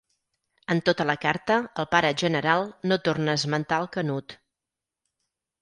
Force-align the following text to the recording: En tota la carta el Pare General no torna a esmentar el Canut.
En 0.75 0.79
tota 0.87 1.05
la 1.09 1.15
carta 1.25 1.57
el 1.83 1.87
Pare 1.91 2.11
General 2.23 2.65
no 2.93 2.99
torna 3.09 3.37
a 3.37 3.41
esmentar 3.41 3.81
el 3.87 3.89
Canut. 3.99 4.37